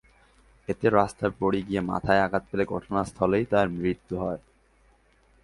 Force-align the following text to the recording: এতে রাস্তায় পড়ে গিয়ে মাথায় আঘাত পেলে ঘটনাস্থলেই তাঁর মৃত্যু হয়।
এতে 0.67 0.87
রাস্তায় 0.89 1.33
পড়ে 1.39 1.59
গিয়ে 1.61 1.81
মাথায় 1.81 2.23
আঘাত 2.25 2.43
পেলে 2.49 2.63
ঘটনাস্থলেই 2.65 3.45
তাঁর 3.45 3.67
মৃত্যু 3.77 4.15
হয়। 4.17 4.39